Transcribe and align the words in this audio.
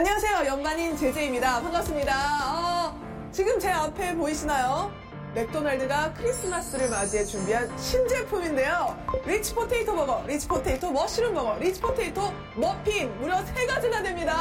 안녕하세요. 0.00 0.46
연관인 0.46 0.96
제재입니다. 0.96 1.60
반갑습니다. 1.60 2.14
어, 2.54 3.30
지금 3.30 3.60
제 3.60 3.68
앞에 3.68 4.16
보이시나요? 4.16 4.90
맥도날드가 5.34 6.14
크리스마스를 6.14 6.88
맞이해 6.88 7.22
준비한 7.26 7.68
신제품인데요. 7.76 8.96
리치 9.26 9.54
포테이토 9.54 9.94
버거, 9.94 10.24
리치 10.26 10.48
포테이토 10.48 10.90
머쉬룸 10.90 11.34
버거, 11.34 11.58
리치 11.58 11.82
포테이토 11.82 12.32
머핀 12.56 13.14
무려 13.18 13.44
세 13.44 13.66
가지나 13.66 14.02
됩니다. 14.02 14.32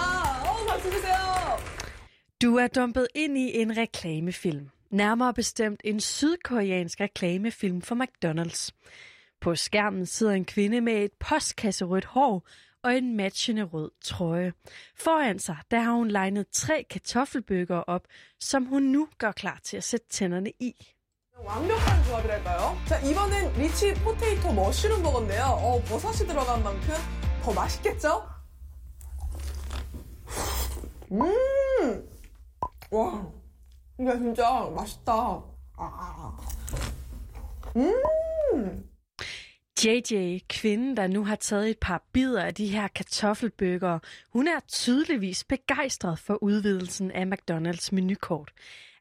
어, 0.45 0.65
박수 0.65 0.89
주세요. 0.91 1.17
Du 2.39 2.57
er 2.57 2.69
dumpet 2.69 3.07
ind 3.13 3.37
i 3.37 3.59
en 3.59 3.75
reklamefilm. 3.75 4.71
Nærmere 4.91 5.33
bestemt 5.33 5.81
en 5.83 5.99
sydkoreansk 5.99 7.01
reklamefilm 7.01 7.81
for 7.81 7.95
McDonald's. 7.95 8.71
På 9.41 9.55
skærmen 9.55 10.05
sidder 10.05 10.33
en 10.33 10.45
kvinde 10.45 10.79
med 10.81 11.03
et 11.03 11.11
postkasserødt 11.19 12.05
hår 12.05 12.43
og 12.82 12.96
en 12.96 13.16
matchende 13.16 13.62
rød 13.62 13.90
trøje. 14.00 14.52
Foran 14.96 15.38
sig, 15.38 15.56
der 15.70 15.80
har 15.80 15.92
hun 15.92 16.08
legnet 16.08 16.46
tre 16.52 16.86
kartoffelbøger 16.90 17.76
op, 17.76 18.02
som 18.40 18.64
hun 18.64 18.82
nu 18.82 19.08
gør 19.18 19.32
klar 19.32 19.60
til 19.62 19.76
at 19.76 19.84
sætte 19.84 20.06
tænderne 20.08 20.50
i. 20.60 20.74
완벽한 21.44 22.04
조합이랄까요? 22.04 22.76
자, 22.86 22.98
이번엔 23.00 23.52
리치 23.58 23.94
포테이토 23.94 24.52
머쉬룸 24.52 25.02
버거인데요. 25.02 25.44
어, 25.44 25.80
버섯이 25.82 26.28
들어간 26.28 26.62
만큼 26.62 26.94
더 27.42 27.52
맛있겠죠? 27.52 28.26
음! 31.12 32.08
와, 32.90 33.26
이게 33.98 34.12
진짜 34.12 34.70
맛있다. 34.74 35.42
아. 35.76 36.38
음! 37.76 38.87
JJ, 39.85 40.39
kvinden, 40.49 40.97
der 40.97 41.07
nu 41.07 41.25
har 41.25 41.35
taget 41.35 41.69
et 41.69 41.77
par 41.77 42.03
bidder 42.13 42.43
af 42.43 42.53
de 42.53 42.67
her 42.67 42.87
kartoffelbøger, 42.87 43.99
hun 44.29 44.47
er 44.47 44.59
tydeligvis 44.67 45.43
begejstret 45.43 46.19
for 46.19 46.43
udvidelsen 46.43 47.11
af 47.11 47.25
McDonald's 47.25 47.89
menukort. 47.91 48.53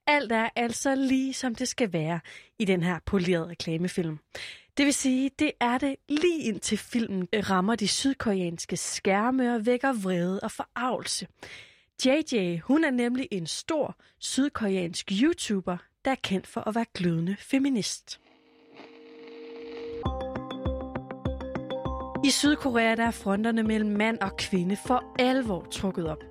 Alt 0.06 0.33
er 0.33 0.48
altså 0.56 0.94
lige 0.94 1.34
som 1.34 1.55
det 1.55 1.69
skal 1.69 1.92
være 1.92 2.20
i 2.58 2.64
den 2.64 2.83
her 2.83 2.98
polerede 3.06 3.48
reklamefilm. 3.48 4.19
Det 4.77 4.86
vil 4.86 4.94
sige, 4.94 5.30
det 5.38 5.53
er 5.61 5.78
det 5.78 5.97
lige 6.08 6.42
indtil 6.42 6.78
filmen 6.78 7.28
rammer 7.34 7.75
de 7.75 7.88
sydkoreanske 7.88 8.77
skærme 8.77 9.55
og 9.55 9.66
vækker 9.66 9.92
vrede 9.92 10.41
og 10.41 10.53
forarvelse. 10.53 11.27
JJ, 12.05 12.58
hun 12.58 12.84
er 12.84 12.91
nemlig 12.91 13.28
en 13.31 13.47
stor 13.47 13.97
sydkoreansk 14.19 15.12
YouTuber, 15.22 15.77
der 16.05 16.10
er 16.10 16.20
kendt 16.22 16.47
for 16.47 16.69
at 16.69 16.75
være 16.75 16.86
glødende 16.94 17.36
feminist. 17.38 18.20
I 22.24 22.30
Sydkorea 22.30 22.94
der 22.94 23.06
er 23.06 23.11
fronterne 23.11 23.62
mellem 23.62 23.91
mand 23.91 24.19
og 24.19 24.36
kvinde 24.36 24.77
for 24.77 25.05
alvor 25.19 25.66
trukket 25.70 26.08
op. 26.08 26.25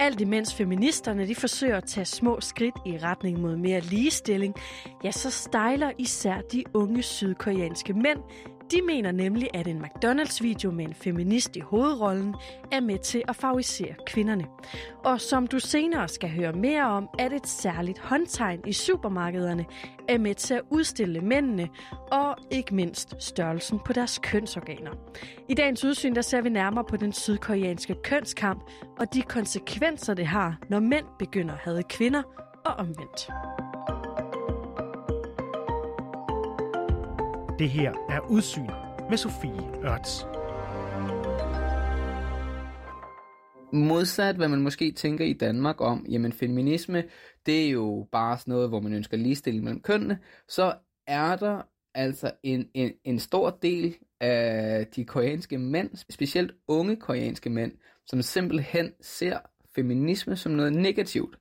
Alt 0.00 0.20
imens 0.20 0.54
feministerne 0.54 1.26
de 1.26 1.34
forsøger 1.34 1.76
at 1.76 1.84
tage 1.84 2.04
små 2.04 2.40
skridt 2.40 2.74
i 2.86 2.98
retning 2.98 3.40
mod 3.40 3.56
mere 3.56 3.80
ligestilling, 3.80 4.54
ja, 5.04 5.10
så 5.10 5.30
stejler 5.30 5.90
især 5.98 6.40
de 6.52 6.64
unge 6.74 7.02
sydkoreanske 7.02 7.92
mænd. 7.92 8.18
De 8.70 8.82
mener 8.82 9.12
nemlig, 9.12 9.48
at 9.54 9.66
en 9.66 9.84
McDonald's-video 9.84 10.70
med 10.70 10.84
en 10.84 10.94
feminist 10.94 11.56
i 11.56 11.60
hovedrollen 11.60 12.34
er 12.72 12.80
med 12.80 12.98
til 12.98 13.22
at 13.28 13.36
favorisere 13.36 13.94
kvinderne. 14.06 14.44
Og 15.04 15.20
som 15.20 15.46
du 15.46 15.58
senere 15.58 16.08
skal 16.08 16.30
høre 16.30 16.52
mere 16.52 16.84
om, 16.84 17.08
at 17.18 17.32
et 17.32 17.46
særligt 17.46 17.98
håndtegn 17.98 18.60
i 18.66 18.72
supermarkederne 18.72 19.64
er 20.08 20.18
med 20.18 20.34
til 20.34 20.54
at 20.54 20.62
udstille 20.70 21.20
mændene 21.20 21.68
og 22.12 22.36
ikke 22.50 22.74
mindst 22.74 23.22
størrelsen 23.22 23.78
på 23.78 23.92
deres 23.92 24.18
kønsorganer. 24.22 24.90
I 25.48 25.54
dagens 25.54 25.84
udsyn 25.84 26.14
der 26.14 26.22
ser 26.22 26.40
vi 26.40 26.48
nærmere 26.48 26.84
på 26.84 26.96
den 26.96 27.12
sydkoreanske 27.12 27.94
kønskamp 28.04 28.70
og 28.98 29.14
de 29.14 29.22
konsekvenser, 29.22 30.14
det 30.14 30.26
har, 30.26 30.58
når 30.68 30.80
mænd 30.80 31.06
begynder 31.18 31.54
at 31.54 31.60
have 31.60 31.82
kvinder 31.82 32.22
og 32.64 32.74
omvendt. 32.74 33.30
Det 37.60 37.70
her 37.70 37.92
er 38.08 38.20
Udsyn 38.30 38.70
med 39.10 39.16
Sofie 39.16 39.84
Ørts. 39.84 40.24
Modsat 43.72 44.36
hvad 44.36 44.48
man 44.48 44.60
måske 44.60 44.92
tænker 44.92 45.24
i 45.24 45.32
Danmark 45.32 45.80
om, 45.80 46.06
jamen 46.08 46.32
feminisme, 46.32 47.04
det 47.46 47.66
er 47.66 47.70
jo 47.70 48.08
bare 48.12 48.38
sådan 48.38 48.52
noget, 48.52 48.68
hvor 48.68 48.80
man 48.80 48.92
ønsker 48.92 49.16
ligestilling 49.16 49.64
mellem 49.64 49.82
kønnene, 49.82 50.18
så 50.48 50.74
er 51.06 51.36
der 51.36 51.62
altså 51.94 52.32
en, 52.42 52.68
en, 52.74 52.92
en 53.04 53.18
stor 53.18 53.58
del 53.62 53.96
af 54.20 54.86
de 54.86 55.04
koreanske 55.04 55.58
mænd, 55.58 55.90
specielt 56.10 56.54
unge 56.68 56.96
koreanske 56.96 57.50
mænd, 57.50 57.72
som 58.06 58.22
simpelthen 58.22 58.92
ser 59.00 59.38
feminisme 59.74 60.36
som 60.36 60.52
noget 60.52 60.72
negativt. 60.72 61.38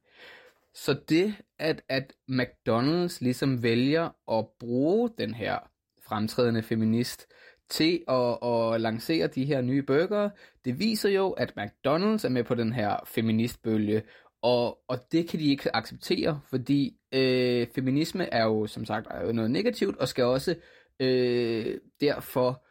Så 0.74 1.00
det, 1.10 1.36
at, 1.60 1.82
at 1.90 2.14
McDonald's 2.32 3.18
ligesom 3.22 3.64
vælger 3.64 4.10
at 4.40 4.46
bruge 4.60 5.10
den 5.18 5.34
her 5.34 5.70
fremtrædende 6.10 6.64
feminist 6.64 7.28
til 7.70 8.04
at, 8.08 8.38
at 8.44 8.82
lancere 8.82 9.28
de 9.28 9.46
her 9.46 9.62
nye 9.62 9.84
burgere. 9.84 10.32
det 10.66 10.80
viser 10.80 11.10
jo, 11.10 11.30
at 11.30 11.54
McDonald's 11.58 12.26
er 12.26 12.30
med 12.30 12.44
på 12.44 12.56
den 12.56 12.74
her 12.74 12.98
feministbølge, 13.06 14.02
og, 14.42 14.80
og 14.88 14.98
det 15.12 15.30
kan 15.30 15.40
de 15.40 15.46
ikke 15.46 15.76
acceptere, 15.76 16.42
fordi 16.50 16.98
øh, 17.12 17.68
feminisme 17.76 18.34
er 18.34 18.44
jo 18.44 18.68
som 18.68 18.86
sagt 18.86 19.08
er 19.12 19.26
jo 19.26 19.32
noget 19.32 19.52
negativt, 19.52 19.98
og 19.98 20.08
skal 20.08 20.24
også 20.24 20.56
øh, 21.00 21.78
derfor 22.02 22.66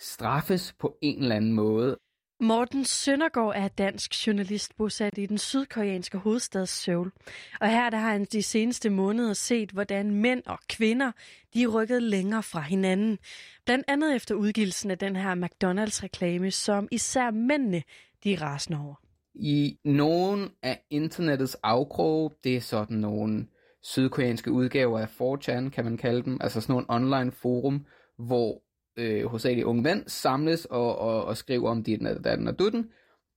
straffes 0.00 0.72
på 0.72 0.98
en 1.02 1.22
eller 1.22 1.36
anden 1.36 1.52
måde. 1.52 1.96
Morten 2.40 2.84
Søndergaard 2.84 3.52
er 3.56 3.68
dansk 3.68 4.26
journalist 4.26 4.76
bosat 4.76 5.18
i 5.18 5.26
den 5.26 5.38
sydkoreanske 5.38 6.18
hovedstad 6.18 6.66
Seoul. 6.66 7.12
Og 7.60 7.68
her 7.68 7.90
der 7.90 7.98
har 7.98 8.12
han 8.12 8.24
de 8.24 8.42
seneste 8.42 8.90
måneder 8.90 9.32
set, 9.32 9.70
hvordan 9.70 10.10
mænd 10.10 10.42
og 10.46 10.58
kvinder 10.68 11.12
de 11.54 11.62
er 11.62 11.68
rykket 11.68 12.02
længere 12.02 12.42
fra 12.42 12.60
hinanden. 12.60 13.18
Blandt 13.64 13.84
andet 13.88 14.16
efter 14.16 14.34
udgivelsen 14.34 14.90
af 14.90 14.98
den 14.98 15.16
her 15.16 15.34
McDonald's-reklame, 15.34 16.50
som 16.50 16.88
især 16.90 17.30
mændene 17.30 17.82
de 18.24 18.32
er 18.32 18.42
rasende 18.42 18.78
over. 18.80 18.94
I 19.34 19.78
nogen 19.84 20.50
af 20.62 20.80
internettets 20.90 21.54
afkroge, 21.62 22.30
det 22.44 22.56
er 22.56 22.60
sådan 22.60 22.96
nogle 22.96 23.46
sydkoreanske 23.82 24.52
udgaver 24.52 24.98
af 24.98 25.06
4chan, 25.06 25.70
kan 25.70 25.84
man 25.84 25.96
kalde 25.96 26.22
dem, 26.22 26.38
altså 26.40 26.60
sådan 26.60 26.72
nogle 26.72 26.86
online 26.88 27.32
forum, 27.32 27.86
hvor 28.18 28.63
øh, 28.96 29.26
hovedsageligt 29.26 29.64
unge 29.64 29.82
mænd 29.82 30.08
samles 30.08 30.64
og, 30.64 30.98
og, 30.98 31.24
og 31.24 31.36
skriver 31.36 31.70
om 31.70 31.82
dit 31.82 32.06
og 32.06 32.24
datten 32.24 32.48
og 32.48 32.58
dutten, 32.58 32.90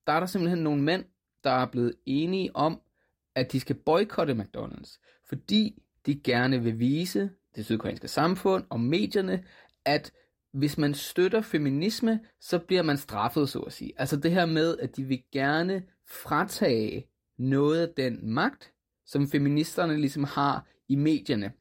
der 0.07 0.13
er 0.13 0.19
der 0.19 0.27
simpelthen 0.27 0.63
nogle 0.63 0.83
mænd, 0.83 1.05
der 1.43 1.49
er 1.49 1.65
blevet 1.65 1.93
enige 2.05 2.55
om, 2.55 2.81
at 3.35 3.51
de 3.51 3.59
skal 3.59 3.75
boykotte 3.75 4.33
McDonald's, 4.33 4.99
fordi 5.29 5.83
de 6.05 6.19
gerne 6.23 6.63
vil 6.63 6.79
vise 6.79 7.29
det 7.55 7.65
sydkoreanske 7.65 8.07
samfund 8.07 8.65
og 8.69 8.79
medierne, 8.79 9.43
at 9.85 10.11
hvis 10.51 10.77
man 10.77 10.93
støtter 10.93 11.41
feminisme, 11.41 12.19
så 12.41 12.59
bliver 12.59 12.83
man 12.83 12.97
straffet, 12.97 13.49
så 13.49 13.59
at 13.59 13.73
sige. 13.73 13.93
Altså 13.97 14.17
det 14.17 14.31
her 14.31 14.45
med, 14.45 14.77
at 14.77 14.95
de 14.95 15.03
vil 15.03 15.23
gerne 15.31 15.83
fratage 16.09 17.07
noget 17.37 17.87
af 17.87 17.93
den 17.97 18.33
magt, 18.33 18.71
som 19.05 19.27
feministerne 19.27 19.97
ligesom 19.97 20.23
har 20.23 20.67
i 20.87 20.95
medierne. 20.95 21.51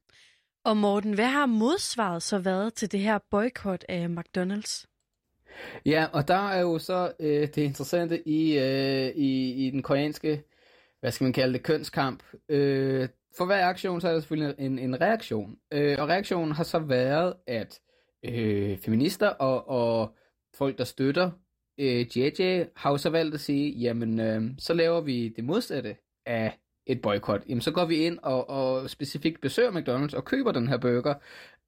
Og 0.67 0.77
Morten, 0.77 1.15
hvad 1.15 1.27
har 1.27 1.47
modsvaret 1.47 2.23
så 2.23 2.39
været 2.39 2.75
til 2.75 2.93
det 2.93 3.01
her 3.01 3.19
boykot 3.31 3.85
af 3.89 4.07
McDonald's? 4.07 4.87
Ja, 5.85 6.07
og 6.13 6.29
der 6.29 6.49
er 6.49 6.61
jo 6.61 6.79
så 6.79 7.13
øh, 7.21 7.41
det 7.41 7.59
interessante 7.59 8.29
i, 8.29 8.59
øh, 8.59 9.17
i, 9.17 9.53
i 9.67 9.71
den 9.71 9.83
koreanske, 9.83 10.43
hvad 11.01 11.13
skal 11.13 11.25
man 11.25 11.33
kalde 11.33 11.53
det, 11.53 11.63
kønskamp. 11.63 12.23
Øh, 12.49 13.09
for 13.37 13.45
hver 13.45 13.67
aktion, 13.67 14.01
så 14.01 14.09
er 14.09 14.13
der 14.13 14.21
selvfølgelig 14.21 14.55
en, 14.59 14.79
en 14.79 15.01
reaktion. 15.01 15.57
Øh, 15.73 15.97
og 15.99 16.09
reaktionen 16.09 16.53
har 16.53 16.65
så 16.65 16.79
været, 16.79 17.35
at 17.47 17.81
øh, 18.25 18.79
feminister 18.79 19.29
og, 19.29 19.69
og 19.69 20.15
folk, 20.55 20.79
der 20.79 20.85
støtter 20.85 21.31
øh, 21.79 22.19
JJ, 22.19 22.65
har 22.77 22.91
jo 22.91 22.97
så 22.97 23.11
valgt 23.11 23.35
at 23.35 23.41
sige, 23.41 23.71
jamen, 23.71 24.21
øh, 24.21 24.43
så 24.59 24.75
laver 24.75 25.01
vi 25.01 25.29
det 25.29 25.45
modsatte 25.45 25.97
af 26.27 26.59
et 26.87 27.03
boykot, 27.03 27.43
jamen 27.49 27.61
så 27.61 27.71
går 27.71 27.85
vi 27.85 27.97
ind 27.97 28.19
og, 28.23 28.51
og 28.51 28.91
specifikt 28.91 29.41
besøger 29.41 29.71
McDonald's 29.71 30.17
og 30.17 30.25
køber 30.25 30.53
den 30.53 30.69
her 30.69 30.77
burger, 30.77 31.15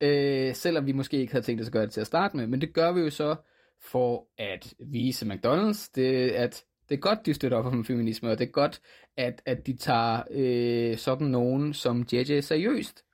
øh, 0.00 0.54
selvom 0.54 0.86
vi 0.86 0.92
måske 0.92 1.16
ikke 1.16 1.32
havde 1.32 1.44
tænkt 1.44 1.60
os 1.60 1.66
at 1.66 1.72
gøre 1.72 1.82
det 1.82 1.92
til 1.92 2.00
at 2.00 2.06
starte 2.06 2.36
med. 2.36 2.46
Men 2.46 2.60
det 2.60 2.72
gør 2.74 2.92
vi 2.92 3.00
jo 3.00 3.10
så 3.10 3.36
for 3.80 4.26
at 4.38 4.74
vise 4.80 5.26
McDonald's, 5.26 5.90
det, 5.94 6.30
at 6.30 6.64
det 6.88 6.94
er 6.94 7.00
godt, 7.00 7.26
de 7.26 7.34
støtter 7.34 7.58
op 7.58 7.66
om 7.66 7.84
feminisme, 7.84 8.30
og 8.30 8.38
det 8.38 8.48
er 8.48 8.52
godt, 8.52 8.80
at, 9.16 9.42
at 9.46 9.66
de 9.66 9.76
tager 9.76 10.22
øh, 10.30 10.96
sådan 10.96 11.26
nogen 11.26 11.74
som 11.74 12.06
JJ 12.12 12.40
seriøst. 12.40 13.04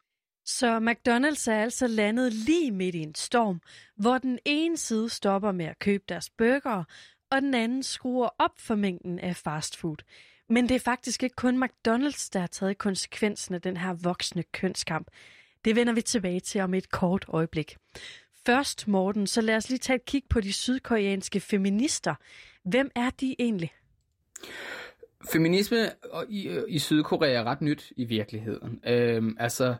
Så 0.46 0.78
McDonald's 0.78 1.50
er 1.50 1.62
altså 1.62 1.86
landet 1.86 2.32
lige 2.32 2.70
midt 2.70 2.94
i 2.94 2.98
en 2.98 3.14
storm, 3.14 3.60
hvor 3.96 4.18
den 4.18 4.38
ene 4.44 4.76
side 4.76 5.08
stopper 5.08 5.52
med 5.52 5.66
at 5.66 5.78
købe 5.78 6.04
deres 6.08 6.30
burger, 6.30 6.84
og 7.30 7.42
den 7.42 7.54
anden 7.54 7.82
skruer 7.82 8.28
op 8.38 8.50
for 8.58 8.74
mængden 8.74 9.18
af 9.18 9.36
fastfood. 9.36 9.96
Men 10.48 10.68
det 10.68 10.74
er 10.74 10.80
faktisk 10.80 11.22
ikke 11.22 11.36
kun 11.36 11.64
McDonald's, 11.64 12.28
der 12.32 12.40
har 12.40 12.46
taget 12.46 12.78
konsekvensen 12.78 13.54
af 13.54 13.62
den 13.62 13.76
her 13.76 13.92
voksende 13.92 14.44
kønskamp. 14.52 15.08
Det 15.64 15.76
vender 15.76 15.92
vi 15.92 16.02
tilbage 16.02 16.40
til 16.40 16.60
om 16.60 16.74
et 16.74 16.90
kort 16.90 17.24
øjeblik. 17.28 17.76
Først, 18.46 18.88
Morten, 18.88 19.26
så 19.26 19.40
lad 19.40 19.56
os 19.56 19.68
lige 19.68 19.78
tage 19.78 19.96
et 19.96 20.04
kig 20.04 20.22
på 20.30 20.40
de 20.40 20.52
sydkoreanske 20.52 21.40
feminister. 21.40 22.14
Hvem 22.64 22.90
er 22.94 23.10
de 23.10 23.36
egentlig? 23.38 23.72
Feminisme 25.32 25.76
i, 26.28 26.48
øh, 26.48 26.62
i 26.68 26.78
Sydkorea 26.78 27.32
er 27.32 27.44
ret 27.44 27.60
nyt 27.60 27.92
i 27.96 28.04
virkeligheden. 28.04 28.80
Øhm, 28.86 29.36
altså, 29.40 29.74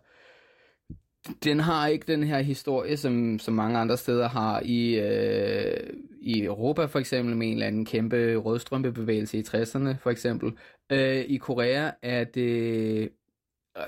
den 1.45 1.61
har 1.61 1.87
ikke 1.87 2.07
den 2.07 2.25
her 2.25 2.39
historie, 2.39 2.97
som, 2.97 3.39
som 3.39 3.55
mange 3.55 3.79
andre 3.79 3.97
steder 3.97 4.29
har 4.29 4.61
i, 4.65 4.95
øh, 4.95 5.91
i 6.25 6.45
Europa 6.45 6.85
for 6.85 6.99
eksempel, 6.99 7.37
med 7.37 7.47
en 7.47 7.53
eller 7.53 7.67
anden 7.67 7.85
kæmpe 7.85 8.37
rødstrømpebevægelse 8.37 9.39
i 9.39 9.43
60'erne 9.43 9.97
for 9.99 10.11
eksempel. 10.11 10.53
Øh, 10.93 11.17
I 11.17 11.37
Korea 11.37 11.91
er 12.03 12.25
det 12.25 13.09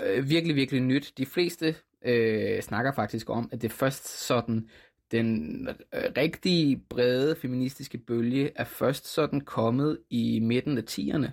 øh, 0.02 0.30
virkelig, 0.30 0.56
virkelig 0.56 0.82
nyt. 0.82 1.12
De 1.18 1.26
fleste 1.26 1.74
øh, 2.04 2.62
snakker 2.62 2.92
faktisk 2.92 3.30
om, 3.30 3.48
at 3.52 3.62
det 3.62 3.72
først 3.72 4.08
sådan, 4.26 4.68
den 5.10 5.68
øh, 5.68 6.02
rigtige 6.16 6.82
brede 6.88 7.36
feministiske 7.36 7.98
bølge 7.98 8.50
er 8.56 8.64
først 8.64 9.06
sådan 9.06 9.40
kommet 9.40 9.98
i 10.10 10.40
midten 10.40 10.78
af 10.78 10.82
10'erne, 10.90 11.30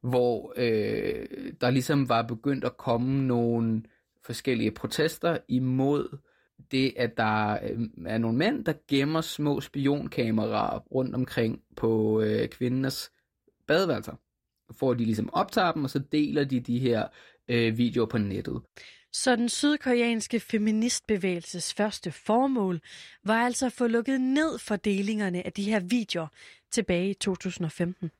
hvor 0.00 0.54
øh, 0.56 1.26
der 1.60 1.70
ligesom 1.70 2.08
var 2.08 2.22
begyndt 2.22 2.64
at 2.64 2.76
komme 2.76 3.26
nogle 3.26 3.82
forskellige 4.22 4.70
protester 4.70 5.38
imod 5.48 6.18
det, 6.70 6.94
at 6.96 7.16
der 7.16 7.58
øhm, 7.70 8.06
er 8.06 8.18
nogle 8.18 8.38
mænd, 8.38 8.64
der 8.64 8.72
gemmer 8.88 9.20
små 9.20 9.60
spionkameraer 9.60 10.78
rundt 10.78 11.14
omkring 11.14 11.62
på 11.76 12.20
øh, 12.20 12.48
kvindernes 12.48 13.12
badeværelser. 13.66 14.14
For 14.72 14.90
at 14.90 14.98
de 14.98 15.04
ligesom 15.04 15.30
optager 15.32 15.72
dem, 15.72 15.84
og 15.84 15.90
så 15.90 15.98
deler 15.98 16.44
de 16.44 16.60
de 16.60 16.78
her 16.78 17.08
øh, 17.48 17.78
videoer 17.78 18.06
på 18.06 18.18
nettet. 18.18 18.62
Så 19.12 19.36
den 19.36 19.48
sydkoreanske 19.48 20.40
feministbevægelses 20.40 21.74
første 21.74 22.12
formål 22.12 22.80
var 23.24 23.44
altså 23.44 23.66
at 23.66 23.72
få 23.72 23.86
lukket 23.86 24.20
ned 24.20 24.58
for 24.58 24.76
delingerne 24.76 25.46
af 25.46 25.52
de 25.52 25.64
her 25.64 25.80
videoer 25.80 26.26
tilbage 26.70 27.10
i 27.10 27.14
2015. 27.14 28.10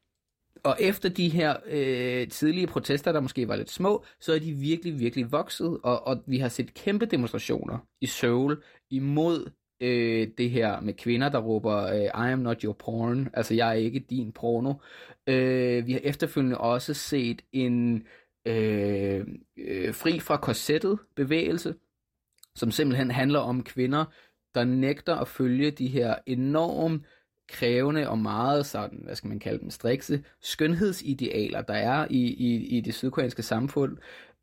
Og 0.66 0.76
efter 0.80 1.08
de 1.08 1.28
her 1.28 1.56
øh, 1.66 2.28
tidlige 2.28 2.66
protester, 2.66 3.12
der 3.12 3.20
måske 3.20 3.48
var 3.48 3.56
lidt 3.56 3.70
små, 3.70 4.04
så 4.20 4.32
er 4.34 4.38
de 4.38 4.52
virkelig, 4.52 4.98
virkelig 4.98 5.32
vokset, 5.32 5.78
og, 5.82 6.06
og 6.06 6.22
vi 6.26 6.38
har 6.38 6.48
set 6.48 6.74
kæmpe 6.74 7.06
demonstrationer 7.06 7.78
i 8.00 8.06
Seoul 8.06 8.62
imod 8.90 9.50
øh, 9.80 10.28
det 10.38 10.50
her 10.50 10.80
med 10.80 10.94
kvinder, 10.94 11.28
der 11.28 11.38
råber, 11.38 11.76
øh, 11.76 12.04
I 12.04 12.32
am 12.32 12.38
not 12.38 12.62
your 12.62 12.72
porn, 12.72 13.28
altså 13.34 13.54
jeg 13.54 13.68
er 13.68 13.72
ikke 13.72 13.98
din 13.98 14.32
porno. 14.32 14.74
Øh, 15.26 15.86
vi 15.86 15.92
har 15.92 16.00
efterfølgende 16.02 16.58
også 16.58 16.94
set 16.94 17.42
en 17.52 18.06
øh, 18.46 19.26
øh, 19.56 19.94
fri 19.94 20.20
fra 20.20 20.36
korsettet 20.36 20.98
bevægelse, 21.16 21.74
som 22.54 22.70
simpelthen 22.70 23.10
handler 23.10 23.38
om 23.38 23.62
kvinder, 23.62 24.04
der 24.54 24.64
nægter 24.64 25.14
at 25.14 25.28
følge 25.28 25.70
de 25.70 25.86
her 25.86 26.14
enormt 26.26 27.02
krævende 27.48 28.08
og 28.08 28.18
meget 28.18 28.66
sådan, 28.66 29.00
hvad 29.04 29.14
skal 29.14 29.28
man 29.28 29.38
kalde 29.38 29.58
dem, 29.58 29.70
strikse 29.70 30.24
skønhedsidealer, 30.40 31.62
der 31.62 31.74
er 31.74 32.06
i, 32.10 32.22
i, 32.22 32.76
i 32.76 32.80
det 32.80 32.94
sydkoreanske 32.94 33.42
samfund. 33.42 33.96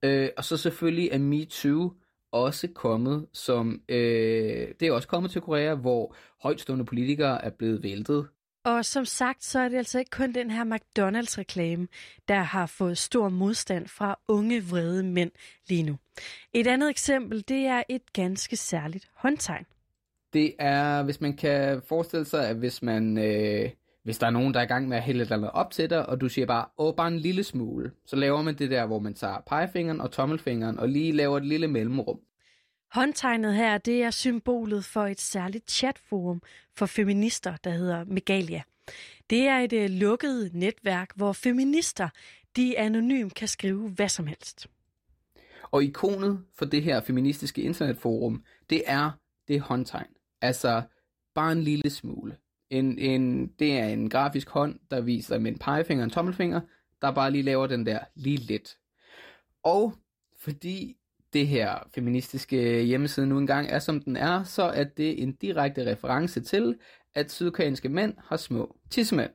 Øh, 0.03 0.29
og 0.37 0.43
så 0.43 0.57
selvfølgelig 0.57 1.09
er 1.11 1.17
MeToo 1.17 1.91
også 2.31 2.67
kommet 2.75 3.27
som, 3.33 3.81
øh, 3.89 4.67
det 4.79 4.87
er 4.87 4.91
også 4.91 5.07
kommet 5.07 5.31
til 5.31 5.41
Korea, 5.41 5.75
hvor 5.75 6.15
højtstående 6.43 6.85
politikere 6.85 7.45
er 7.45 7.49
blevet 7.49 7.83
væltet. 7.83 8.27
Og 8.65 8.85
som 8.85 9.05
sagt, 9.05 9.43
så 9.43 9.59
er 9.59 9.69
det 9.69 9.77
altså 9.77 9.99
ikke 9.99 10.11
kun 10.11 10.33
den 10.33 10.51
her 10.51 10.63
McDonald's-reklame, 10.63 11.87
der 12.27 12.39
har 12.39 12.65
fået 12.65 12.97
stor 12.97 13.29
modstand 13.29 13.87
fra 13.87 14.19
unge 14.27 14.63
vrede 14.63 15.03
mænd 15.03 15.31
lige 15.69 15.83
nu. 15.83 15.97
Et 16.53 16.67
andet 16.67 16.89
eksempel, 16.89 17.43
det 17.47 17.65
er 17.65 17.83
et 17.89 18.13
ganske 18.13 18.55
særligt 18.55 19.09
håndtegn. 19.13 19.65
Det 20.33 20.53
er, 20.59 21.03
hvis 21.03 21.21
man 21.21 21.35
kan 21.35 21.81
forestille 21.87 22.25
sig, 22.25 22.49
at 22.49 22.55
hvis 22.55 22.81
man... 22.81 23.17
Øh, 23.17 23.69
hvis 24.03 24.17
der 24.17 24.27
er 24.27 24.31
nogen, 24.31 24.53
der 24.53 24.59
er 24.59 24.63
i 24.63 24.67
gang 24.67 24.87
med 24.87 24.97
at 24.97 25.03
hælde 25.03 25.21
et 25.21 25.25
eller 25.25 25.37
andet 25.37 25.51
op 25.51 25.71
til 25.71 25.89
dig, 25.89 26.09
og 26.09 26.21
du 26.21 26.29
siger 26.29 26.45
bare, 26.45 26.65
åh, 26.77 26.95
bare 26.95 27.07
en 27.07 27.19
lille 27.19 27.43
smule, 27.43 27.91
så 28.05 28.15
laver 28.15 28.41
man 28.41 28.55
det 28.55 28.69
der, 28.69 28.85
hvor 28.85 28.99
man 28.99 29.13
tager 29.13 29.37
pegefingeren 29.47 30.01
og 30.01 30.11
tommelfingeren 30.11 30.79
og 30.79 30.89
lige 30.89 31.11
laver 31.11 31.37
et 31.37 31.45
lille 31.45 31.67
mellemrum. 31.67 32.19
Håndtegnet 32.91 33.55
her, 33.55 33.77
det 33.77 34.03
er 34.03 34.11
symbolet 34.11 34.85
for 34.85 35.05
et 35.05 35.21
særligt 35.21 35.71
chatforum 35.71 36.41
for 36.77 36.85
feminister, 36.85 37.55
der 37.63 37.69
hedder 37.69 38.05
Megalia. 38.05 38.61
Det 39.29 39.47
er 39.47 39.59
et 39.59 39.73
uh, 39.73 39.85
lukket 39.89 40.49
netværk, 40.53 41.09
hvor 41.15 41.33
feminister 41.33 42.09
de 42.55 42.77
anonymt 42.77 43.33
kan 43.33 43.47
skrive 43.47 43.89
hvad 43.89 44.09
som 44.09 44.27
helst. 44.27 44.67
Og 45.71 45.83
ikonet 45.83 46.43
for 46.55 46.65
det 46.65 46.83
her 46.83 47.01
feministiske 47.01 47.61
internetforum, 47.61 48.43
det 48.69 48.83
er 48.85 49.11
det 49.47 49.61
håndtegn. 49.61 50.07
Altså 50.43 50.81
bare 51.35 51.51
en 51.51 51.63
lille 51.63 51.89
smule. 51.89 52.37
En, 52.69 52.99
en, 52.99 53.47
det 53.47 53.79
er 53.79 53.85
en 53.85 54.09
grafisk 54.09 54.49
hånd, 54.49 54.79
der 54.91 55.01
viser 55.01 55.37
med 55.37 55.51
en 55.51 55.59
pegefinger 55.59 56.03
og 56.03 56.05
en 56.05 56.11
tommelfinger, 56.11 56.61
der 57.01 57.11
bare 57.11 57.31
lige 57.31 57.43
laver 57.43 57.67
den 57.67 57.85
der 57.85 57.99
lige 58.15 58.37
lidt. 58.37 58.77
Og 59.63 59.93
fordi 60.39 60.97
det 61.33 61.47
her 61.47 61.89
feministiske 61.95 62.83
hjemmeside 62.83 63.27
nu 63.27 63.37
engang 63.37 63.69
er, 63.69 63.79
som 63.79 64.01
den 64.01 64.17
er, 64.17 64.43
så 64.43 64.63
er 64.63 64.83
det 64.83 65.23
en 65.23 65.35
direkte 65.35 65.91
reference 65.91 66.41
til, 66.41 66.79
at 67.15 67.31
sydkoreanske 67.31 67.89
mænd 67.89 68.13
har 68.17 68.37
små 68.37 68.75
tissemænd. 68.89 69.31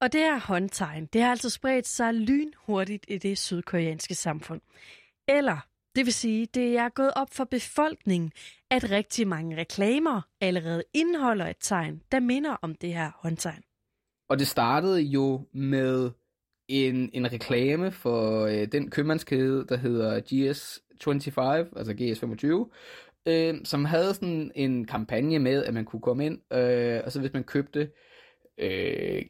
Og 0.00 0.12
det 0.12 0.20
her 0.20 0.40
håndtegn, 0.40 1.06
det 1.06 1.22
har 1.22 1.30
altså 1.30 1.50
spredt 1.50 1.86
sig 1.86 2.14
lynhurtigt 2.14 3.04
i 3.08 3.18
det 3.18 3.38
sydkoreanske 3.38 4.14
samfund. 4.14 4.60
Eller, 5.28 5.66
det 5.96 6.06
vil 6.06 6.12
sige, 6.12 6.46
det 6.54 6.76
er 6.76 6.88
gået 6.88 7.12
op 7.16 7.28
for 7.32 7.44
befolkningen, 7.44 8.32
at 8.70 8.90
rigtig 8.90 9.28
mange 9.28 9.56
reklamer 9.56 10.20
allerede 10.40 10.84
indeholder 10.94 11.46
et 11.46 11.56
tegn, 11.60 12.02
der 12.12 12.20
minder 12.20 12.56
om 12.62 12.74
det 12.74 12.94
her 12.94 13.10
håndtegn. 13.14 13.62
Og 14.28 14.38
det 14.38 14.46
startede 14.46 15.00
jo 15.00 15.46
med 15.52 16.10
en, 16.68 17.10
en 17.12 17.32
reklame 17.32 17.92
for 17.92 18.46
øh, 18.46 18.68
den 18.72 18.90
købmandskæde, 18.90 19.66
der 19.68 19.76
hedder 19.76 20.20
GS25, 20.20 21.78
altså 21.78 21.92
GS25, 21.92 23.30
øh, 23.32 23.54
som 23.64 23.84
havde 23.84 24.14
sådan 24.14 24.52
en 24.54 24.84
kampagne 24.84 25.38
med, 25.38 25.64
at 25.64 25.74
man 25.74 25.84
kunne 25.84 26.02
komme 26.02 26.26
ind, 26.26 26.52
øh, 26.52 27.00
og 27.04 27.12
så 27.12 27.20
hvis 27.20 27.32
man 27.32 27.44
købte 27.44 27.90
øh, 28.58 29.22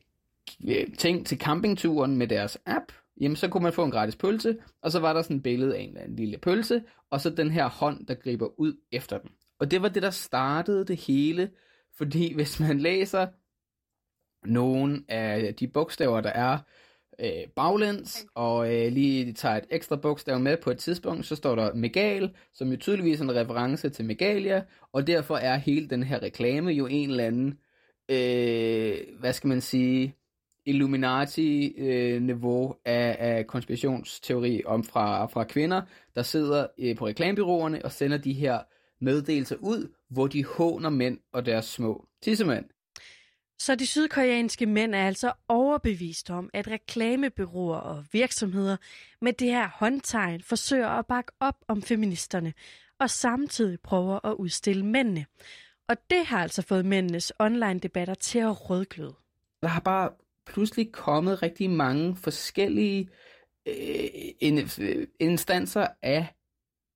ting 0.99 1.27
til 1.27 1.39
campingturen 1.39 2.17
med 2.17 2.29
deres 2.29 2.59
app, 2.67 2.93
jamen 3.21 3.37
så 3.37 3.49
kunne 3.49 3.63
man 3.63 3.73
få 3.73 3.85
en 3.85 3.91
gratis 3.91 4.17
pølse, 4.17 4.57
og 4.83 4.91
så 4.91 5.01
var 5.01 5.13
der 5.13 5.23
sådan 5.23 5.37
et 5.37 5.43
billede 5.43 5.77
af 5.77 5.81
en, 5.81 5.99
en 5.99 6.17
lille 6.17 6.39
pølse, 6.39 6.83
og 7.11 7.21
så 7.21 7.31
den 7.31 7.51
her 7.51 7.69
hånd, 7.69 8.07
der 8.07 8.15
griber 8.15 8.61
ud 8.61 8.77
efter 8.93 9.19
den. 9.19 9.31
Og 9.59 9.71
det 9.71 9.83
var 9.83 9.89
det, 9.89 10.03
der 10.03 10.11
startede 10.11 10.85
det 10.85 10.97
hele, 10.97 11.51
fordi 11.97 12.33
hvis 12.37 12.61
man 12.61 12.79
læser 12.79 13.27
nogle 14.47 15.05
af 15.09 15.55
de 15.55 15.69
bogstaver, 15.69 16.21
der 16.21 16.31
er 16.31 16.59
øh, 17.21 17.49
baglæns, 17.57 18.27
og 18.35 18.75
øh, 18.75 18.93
lige 18.93 19.33
tager 19.33 19.57
et 19.57 19.67
ekstra 19.71 19.97
bogstav 19.97 20.41
med 20.41 20.57
på 20.57 20.71
et 20.71 20.79
tidspunkt, 20.79 21.27
så 21.27 21.37
står 21.37 21.55
der 21.55 21.75
Megal, 21.75 22.37
som 22.53 22.71
jo 22.71 22.77
tydeligvis 22.77 23.21
er 23.21 23.25
en 23.25 23.37
reference 23.37 23.89
til 23.89 24.05
Megalia, 24.05 24.65
og 24.93 25.07
derfor 25.07 25.37
er 25.37 25.57
hele 25.57 25.89
den 25.89 26.03
her 26.03 26.23
reklame 26.23 26.71
jo 26.71 26.87
en 26.87 27.11
eller 27.11 27.25
anden, 27.25 27.59
øh, 28.09 29.21
hvad 29.21 29.33
skal 29.33 29.49
man 29.49 29.61
sige, 29.61 30.17
Illuminati-niveau 30.67 32.77
af, 32.85 33.17
af 33.19 33.47
konspirationsteori 33.47 34.63
om 34.65 34.85
fra, 34.85 35.27
fra 35.27 35.45
kvinder, 35.45 35.83
der 36.15 36.23
sidder 36.23 36.67
øh, 36.79 36.97
på 36.97 37.07
reklamebyråerne 37.07 37.85
og 37.85 37.93
sender 37.93 38.19
de 38.19 38.33
her 38.33 38.59
meddelelser 39.01 39.57
ud, 39.57 39.93
hvor 40.11 40.27
de 40.27 40.45
håner 40.45 40.91
mænd 40.91 41.19
og 41.33 41.47
deres 41.47 41.65
små 41.65 42.09
tissemænd. 42.23 42.65
Så 43.59 43.75
de 43.75 43.87
sydkoreanske 43.87 44.67
mænd 44.67 44.95
er 44.95 45.07
altså 45.07 45.33
overbevist 45.49 46.31
om, 46.31 46.51
at 46.55 46.69
reklamebyråer 46.69 47.79
og 47.79 48.05
virksomheder 48.13 48.77
med 49.21 49.33
det 49.33 49.49
her 49.49 49.69
håndtegn 49.69 50.43
forsøger 50.43 50.89
at 50.89 51.07
bakke 51.07 51.33
op 51.41 51.57
om 51.69 51.83
feministerne, 51.83 52.53
og 53.01 53.11
samtidig 53.11 53.81
prøver 53.81 54.27
at 54.27 54.35
udstille 54.35 54.87
mændene. 54.87 55.27
Og 55.89 55.97
det 56.11 56.27
har 56.27 56.43
altså 56.43 56.63
fået 56.63 56.87
mændenes 56.87 57.33
online-debatter 57.39 58.15
til 58.15 58.39
at 58.39 58.71
rødgløde. 58.71 59.15
Der 59.63 59.69
har 59.69 59.81
bare 59.81 60.11
pludselig 60.47 60.93
kommet 60.93 61.43
rigtig 61.43 61.71
mange 61.71 62.17
forskellige 62.17 63.09
øh, 63.67 65.07
instanser 65.21 65.87
af 66.03 66.27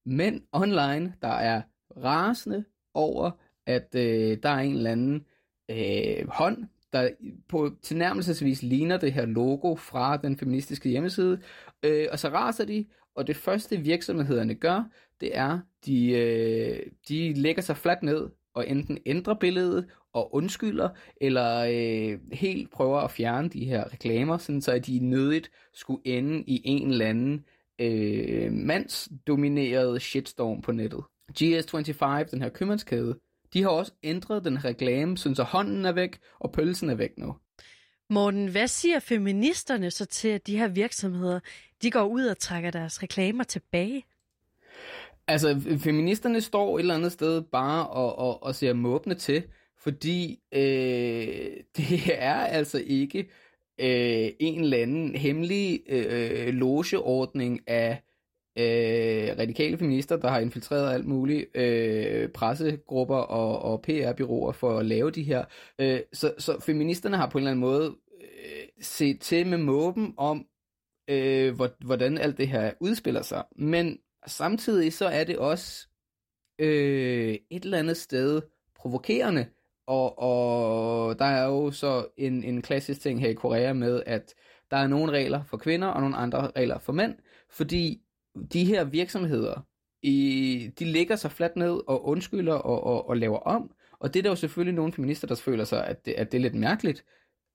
mænd 0.06 0.42
online, 0.52 1.14
der 1.22 1.28
er 1.28 1.62
rasende 1.96 2.64
over, 2.94 3.30
at 3.66 3.94
øh, 3.94 4.38
der 4.42 4.48
er 4.48 4.58
en 4.58 4.76
eller 4.76 4.90
anden 4.90 5.26
øh, 5.70 6.28
hånd, 6.28 6.64
der 6.92 7.10
på 7.48 7.70
tilnærmelsesvis 7.82 8.62
ligner 8.62 8.96
det 8.96 9.12
her 9.12 9.26
logo 9.26 9.74
fra 9.74 10.16
den 10.16 10.38
feministiske 10.38 10.88
hjemmeside, 10.88 11.40
øh, 11.82 12.06
og 12.12 12.18
så 12.18 12.28
raser 12.28 12.64
de, 12.64 12.86
og 13.14 13.26
det 13.26 13.36
første 13.36 13.76
virksomhederne 13.76 14.54
gør, 14.54 14.84
det 15.20 15.36
er, 15.36 15.60
de, 15.86 16.10
øh, 16.12 16.86
de 17.08 17.32
lægger 17.34 17.62
sig 17.62 17.76
fladt 17.76 18.02
ned 18.02 18.30
og 18.54 18.68
enten 18.68 18.98
ændrer 19.06 19.34
billedet 19.34 19.86
og 20.12 20.34
undskylder, 20.34 20.88
eller 21.20 21.58
øh, 21.58 22.18
helt 22.32 22.70
prøver 22.70 23.00
at 23.00 23.10
fjerne 23.10 23.48
de 23.48 23.64
her 23.64 23.92
reklamer, 23.92 24.38
sådan 24.38 24.62
så 24.62 24.72
at 24.72 24.86
de 24.86 24.98
nødigt 24.98 25.50
skulle 25.72 26.02
ende 26.04 26.44
i 26.46 26.62
en 26.64 26.90
eller 26.90 27.06
anden 27.06 27.44
øh, 27.78 28.52
mandsdomineret 28.52 30.02
shitstorm 30.02 30.62
på 30.62 30.72
nettet. 30.72 31.04
GS25, 31.40 32.30
den 32.30 32.42
her 32.42 32.48
købmandskæde, 32.48 33.18
de 33.52 33.62
har 33.62 33.68
også 33.68 33.92
ændret 34.02 34.44
den 34.44 34.64
reklame, 34.64 35.16
så 35.16 35.46
hånden 35.48 35.84
er 35.84 35.92
væk, 35.92 36.18
og 36.38 36.52
pølsen 36.52 36.90
er 36.90 36.94
væk 36.94 37.10
nu. 37.18 37.36
Morten, 38.10 38.48
hvad 38.48 38.68
siger 38.68 38.98
feministerne 38.98 39.90
så 39.90 40.06
til, 40.06 40.28
at 40.28 40.46
de 40.46 40.58
her 40.58 40.68
virksomheder, 40.68 41.40
de 41.82 41.90
går 41.90 42.04
ud 42.04 42.24
og 42.24 42.38
trækker 42.38 42.70
deres 42.70 43.02
reklamer 43.02 43.44
tilbage? 43.44 44.04
Altså, 45.30 45.78
feministerne 45.78 46.40
står 46.40 46.78
et 46.78 46.80
eller 46.80 46.94
andet 46.94 47.12
sted 47.12 47.42
bare 47.42 47.86
og, 47.86 48.18
og, 48.18 48.42
og 48.42 48.54
ser 48.54 48.72
måbne 48.72 49.14
til, 49.14 49.42
fordi 49.78 50.40
øh, 50.52 50.60
det 51.76 52.00
er 52.14 52.34
altså 52.34 52.82
ikke 52.86 53.18
øh, 53.80 54.30
en 54.40 54.60
eller 54.60 54.78
anden 54.78 55.14
hemmelig 55.14 55.80
øh, 55.88 56.48
logeordning 56.54 57.60
af 57.66 58.02
øh, 58.58 59.38
radikale 59.38 59.78
feminister, 59.78 60.16
der 60.16 60.28
har 60.28 60.40
infiltreret 60.40 60.94
alt 60.94 61.06
muligt, 61.06 61.56
øh, 61.56 62.28
pressegrupper 62.28 63.16
og, 63.16 63.62
og 63.62 63.82
PR-byråer 63.82 64.52
for 64.52 64.78
at 64.78 64.86
lave 64.86 65.10
de 65.10 65.22
her. 65.22 65.44
Øh, 65.78 66.00
så, 66.12 66.34
så 66.38 66.60
feministerne 66.60 67.16
har 67.16 67.28
på 67.28 67.38
en 67.38 67.42
eller 67.42 67.50
anden 67.50 67.60
måde 67.60 67.96
øh, 68.20 68.66
set 68.80 69.20
til 69.20 69.46
med 69.46 69.58
måben 69.58 70.14
om, 70.16 70.46
øh, 71.10 71.60
hvordan 71.84 72.18
alt 72.18 72.38
det 72.38 72.48
her 72.48 72.72
udspiller 72.80 73.22
sig. 73.22 73.44
Men 73.56 73.98
samtidig 74.26 74.92
så 74.92 75.06
er 75.06 75.24
det 75.24 75.38
også 75.38 75.88
øh, 76.58 77.38
et 77.50 77.64
eller 77.64 77.78
andet 77.78 77.96
sted 77.96 78.42
provokerende, 78.76 79.46
og, 79.86 80.18
og 80.18 81.18
der 81.18 81.24
er 81.24 81.46
jo 81.46 81.70
så 81.70 82.06
en, 82.16 82.44
en 82.44 82.62
klassisk 82.62 83.00
ting 83.00 83.20
her 83.20 83.28
i 83.28 83.34
Korea 83.34 83.72
med, 83.72 84.02
at 84.06 84.34
der 84.70 84.76
er 84.76 84.86
nogle 84.86 85.12
regler 85.12 85.42
for 85.44 85.56
kvinder 85.56 85.88
og 85.88 86.00
nogle 86.00 86.16
andre 86.16 86.50
regler 86.56 86.78
for 86.78 86.92
mænd, 86.92 87.14
fordi 87.50 88.02
de 88.52 88.64
her 88.64 88.84
virksomheder, 88.84 89.66
i, 90.02 90.70
de 90.78 90.84
lægger 90.84 91.16
sig 91.16 91.32
fladt 91.32 91.56
ned 91.56 91.80
og 91.86 92.06
undskylder 92.06 92.54
og, 92.54 92.84
og, 92.84 93.08
og 93.08 93.16
laver 93.16 93.38
om. 93.38 93.70
Og 93.98 94.14
det 94.14 94.20
er 94.20 94.22
der 94.22 94.30
jo 94.30 94.36
selvfølgelig 94.36 94.74
nogle 94.74 94.92
feminister, 94.92 95.26
der 95.26 95.34
føler 95.34 95.64
sig, 95.64 95.86
at 95.86 96.06
det, 96.06 96.12
at 96.12 96.32
det 96.32 96.38
er 96.38 96.42
lidt 96.42 96.54
mærkeligt, 96.54 97.04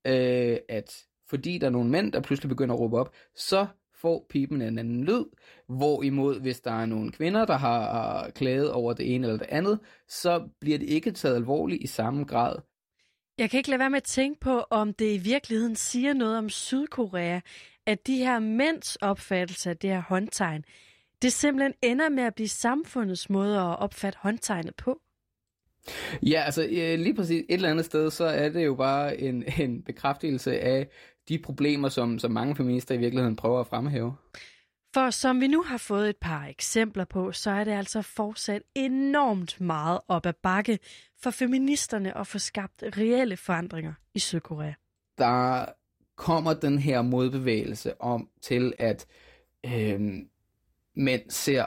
øh, 0.07 0.57
at 0.69 1.05
fordi 1.29 1.57
der 1.57 1.67
er 1.67 1.71
nogle 1.71 1.89
mænd, 1.89 2.11
der 2.11 2.21
pludselig 2.21 2.49
begynder 2.49 2.75
at 2.75 2.81
råbe 2.81 2.99
op, 2.99 3.13
så 3.35 3.67
får 4.05 4.25
pipen 4.29 4.61
en 4.61 4.79
anden 4.79 5.03
lyd. 5.03 5.23
Hvorimod, 5.67 6.39
hvis 6.39 6.59
der 6.59 6.71
er 6.71 6.85
nogle 6.85 7.11
kvinder, 7.11 7.45
der 7.45 7.57
har 7.57 8.29
klaget 8.29 8.71
over 8.71 8.93
det 8.93 9.15
ene 9.15 9.27
eller 9.27 9.37
det 9.37 9.47
andet, 9.49 9.79
så 10.07 10.49
bliver 10.59 10.77
det 10.77 10.89
ikke 10.89 11.11
taget 11.11 11.35
alvorligt 11.35 11.83
i 11.83 11.87
samme 11.87 12.23
grad. 12.23 12.55
Jeg 13.37 13.49
kan 13.49 13.57
ikke 13.57 13.69
lade 13.69 13.79
være 13.79 13.89
med 13.89 13.97
at 13.97 14.03
tænke 14.03 14.39
på, 14.39 14.59
om 14.69 14.93
det 14.93 15.13
i 15.13 15.17
virkeligheden 15.17 15.75
siger 15.75 16.13
noget 16.13 16.37
om 16.37 16.49
Sydkorea, 16.49 17.39
at 17.85 18.07
de 18.07 18.17
her 18.17 18.39
mænds 18.39 18.95
opfattelse 18.95 19.69
af 19.69 19.77
det 19.77 19.89
her 19.89 20.01
håndtegn, 20.01 20.63
det 21.21 21.33
simpelthen 21.33 21.73
ender 21.81 22.09
med 22.09 22.23
at 22.23 22.35
blive 22.35 22.47
samfundets 22.47 23.29
måde 23.29 23.57
at 23.57 23.79
opfatte 23.79 24.19
håndtegnet 24.21 24.75
på. 24.75 25.01
Ja, 26.23 26.41
altså 26.45 26.67
lige 26.97 27.15
præcis 27.15 27.45
et 27.49 27.55
eller 27.55 27.69
andet 27.69 27.85
sted, 27.85 28.11
så 28.11 28.25
er 28.25 28.49
det 28.49 28.65
jo 28.65 28.75
bare 28.75 29.21
en, 29.21 29.43
en 29.59 29.83
bekræftelse 29.83 30.59
af 30.59 30.87
de 31.29 31.39
problemer, 31.39 31.89
som, 31.89 32.19
som 32.19 32.31
mange 32.31 32.55
feminister 32.55 32.95
i 32.95 32.97
virkeligheden 32.97 33.35
prøver 33.35 33.59
at 33.59 33.67
fremhæve. 33.67 34.15
For 34.93 35.09
som 35.09 35.41
vi 35.41 35.47
nu 35.47 35.63
har 35.63 35.77
fået 35.77 36.09
et 36.09 36.17
par 36.17 36.45
eksempler 36.45 37.05
på, 37.05 37.31
så 37.31 37.51
er 37.51 37.63
det 37.63 37.71
altså 37.71 38.01
fortsat 38.01 38.61
enormt 38.75 39.61
meget 39.61 39.99
op 40.07 40.25
ad 40.25 40.33
bakke 40.43 40.79
for 41.23 41.31
feministerne 41.31 42.17
at 42.17 42.27
få 42.27 42.39
skabt 42.39 42.83
reelle 42.97 43.37
forandringer 43.37 43.93
i 44.13 44.19
Sydkorea. 44.19 44.73
Der 45.17 45.65
kommer 46.15 46.53
den 46.53 46.79
her 46.79 47.01
modbevægelse 47.01 48.01
om 48.01 48.29
til, 48.41 48.73
at 48.77 49.05
øh, 49.65 49.99
mænd 50.95 51.29
ser 51.29 51.65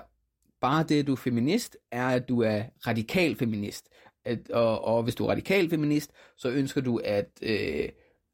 bare 0.61 0.83
det, 0.83 1.01
at 1.01 1.07
du 1.07 1.13
er 1.13 1.17
feminist, 1.17 1.77
er, 1.91 2.09
at 2.09 2.29
du 2.29 2.43
er 2.43 2.63
radikal 2.87 3.37
feminist. 3.37 3.89
At, 4.25 4.51
og, 4.51 4.85
og 4.85 5.03
hvis 5.03 5.15
du 5.15 5.25
er 5.25 5.31
radikal 5.31 5.71
feminist, 5.71 6.11
så 6.37 6.49
ønsker 6.49 6.81
du 6.81 7.01
at 7.05 7.29
øh, 7.43 7.89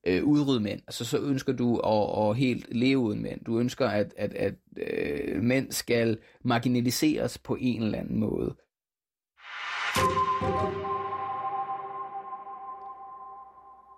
øh, 0.06 0.24
udrydde 0.24 0.60
mænd. 0.60 0.80
Altså 0.86 1.04
så 1.04 1.18
ønsker 1.18 1.52
du 1.52 1.76
at, 1.76 2.30
at 2.30 2.36
helt 2.36 2.74
leve 2.74 2.98
uden 2.98 3.22
mænd. 3.22 3.44
Du 3.44 3.58
ønsker, 3.58 3.88
at, 3.88 4.14
at, 4.16 4.34
at 4.34 4.54
øh, 4.76 5.42
mænd 5.42 5.72
skal 5.72 6.18
marginaliseres 6.44 7.38
på 7.38 7.56
en 7.60 7.82
eller 7.82 7.98
anden 7.98 8.18
måde. 8.18 8.54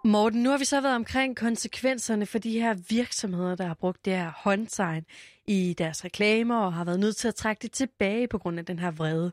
Morten, 0.04 0.42
nu 0.42 0.50
har 0.50 0.58
vi 0.58 0.64
så 0.64 0.80
været 0.80 0.94
omkring 0.94 1.36
konsekvenserne 1.36 2.26
for 2.26 2.38
de 2.38 2.60
her 2.60 2.74
virksomheder, 2.88 3.54
der 3.54 3.66
har 3.66 3.74
brugt 3.74 4.04
det 4.04 4.12
her 4.12 4.32
håndtegn 4.36 5.04
i 5.46 5.74
deres 5.78 6.04
reklamer 6.04 6.56
og 6.56 6.72
har 6.72 6.84
været 6.84 7.00
nødt 7.00 7.16
til 7.16 7.28
at 7.28 7.34
trække 7.34 7.62
det 7.62 7.72
tilbage 7.72 8.28
på 8.28 8.38
grund 8.38 8.58
af 8.58 8.64
den 8.64 8.78
her 8.78 8.90
vrede. 8.90 9.32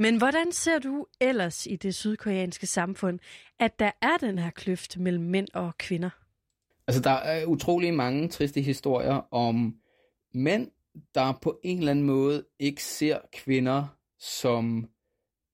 Men 0.00 0.18
hvordan 0.18 0.52
ser 0.52 0.78
du 0.78 1.06
ellers 1.20 1.66
i 1.66 1.76
det 1.76 1.94
sydkoreanske 1.94 2.66
samfund, 2.66 3.18
at 3.58 3.78
der 3.78 3.90
er 4.02 4.16
den 4.20 4.38
her 4.38 4.50
kløft 4.50 4.98
mellem 4.98 5.24
mænd 5.24 5.48
og 5.54 5.78
kvinder? 5.78 6.10
Altså, 6.86 7.02
der 7.02 7.10
er 7.10 7.46
utrolig 7.46 7.94
mange 7.94 8.28
triste 8.28 8.60
historier 8.60 9.34
om 9.34 9.76
mænd, 10.34 10.70
der 11.14 11.38
på 11.42 11.60
en 11.62 11.78
eller 11.78 11.90
anden 11.90 12.04
måde 12.04 12.44
ikke 12.58 12.84
ser 12.84 13.18
kvinder 13.32 13.86
som 14.18 14.88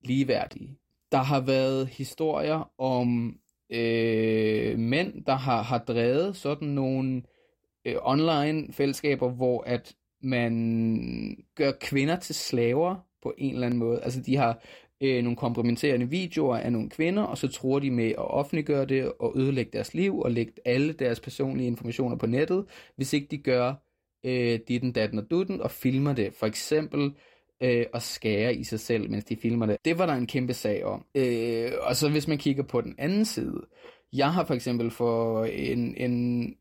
ligeværdige. 0.04 0.78
Der 1.12 1.18
har 1.18 1.40
været 1.40 1.88
historier 1.88 2.70
om 2.78 3.38
øh, 3.70 4.78
mænd, 4.78 5.24
der 5.24 5.34
har, 5.34 5.62
har 5.62 5.78
drevet 5.78 6.36
sådan 6.36 6.68
nogle 6.68 7.22
øh, 7.84 7.96
online 8.02 8.72
fællesskaber, 8.72 9.28
hvor 9.28 9.62
at 9.66 9.94
man 10.22 11.44
gør 11.54 11.72
kvinder 11.80 12.16
til 12.16 12.34
slaver 12.34 12.96
på 13.22 13.34
en 13.38 13.54
eller 13.54 13.66
anden 13.66 13.80
måde. 13.80 14.00
Altså 14.02 14.20
de 14.20 14.36
har 14.36 14.62
øh, 15.00 15.22
nogle 15.22 15.36
kompromitterende 15.36 16.10
videoer 16.10 16.56
af 16.56 16.72
nogle 16.72 16.90
kvinder, 16.90 17.22
og 17.22 17.38
så 17.38 17.48
tror 17.48 17.78
de 17.78 17.90
med 17.90 18.08
at 18.08 18.30
offentliggøre 18.30 18.84
det 18.84 19.12
og 19.18 19.32
ødelægge 19.36 19.70
deres 19.72 19.94
liv 19.94 20.18
og 20.18 20.30
lægge 20.30 20.52
alle 20.64 20.92
deres 20.92 21.20
personlige 21.20 21.66
informationer 21.66 22.16
på 22.16 22.26
nettet, 22.26 22.64
hvis 22.96 23.12
ikke 23.12 23.26
de 23.30 23.38
gør 23.38 23.74
øh, 24.24 24.60
ditten, 24.68 24.92
datten 24.92 25.18
og 25.18 25.30
dutten 25.30 25.60
og 25.60 25.70
filmer 25.70 26.12
det. 26.12 26.34
For 26.34 26.46
eksempel 26.46 27.12
øh, 27.62 27.86
og 27.92 28.02
skære 28.02 28.54
i 28.54 28.64
sig 28.64 28.80
selv, 28.80 29.10
mens 29.10 29.24
de 29.24 29.36
filmer 29.36 29.66
det. 29.66 29.76
Det 29.84 29.98
var 29.98 30.06
der 30.06 30.14
en 30.14 30.26
kæmpe 30.26 30.54
sag 30.54 30.84
om. 30.84 31.04
Øh, 31.14 31.72
og 31.80 31.96
så 31.96 32.10
hvis 32.10 32.28
man 32.28 32.38
kigger 32.38 32.62
på 32.62 32.80
den 32.80 32.94
anden 32.98 33.24
side, 33.24 33.66
jeg 34.12 34.32
har 34.32 34.44
for 34.44 34.54
eksempel 34.54 34.90
for 34.90 35.44
en, 35.44 35.96
en 35.96 36.56